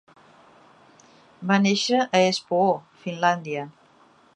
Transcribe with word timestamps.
Va 1.51 1.59
néixer 1.67 2.01
a 2.07 2.25
Espoo, 2.31 2.73
Finlàndia. 3.05 3.73